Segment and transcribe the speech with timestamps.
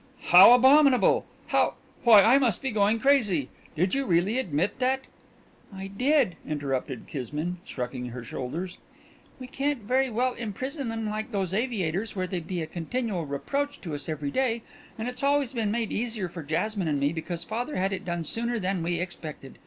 [0.29, 1.27] "How abominable!
[1.49, 3.49] How why, I must be going crazy!
[3.75, 5.01] Did you really admit that"
[5.81, 8.79] "I did," interrupted Kismine, shrugging her shoulders.
[9.39, 13.79] "We can't very well imprison them like those aviators, where they'd be a continual reproach
[13.81, 14.63] to us every day.
[14.97, 18.23] And it's always been made easier for Jasmine and me, because father had it done
[18.23, 19.59] sooner than we expected.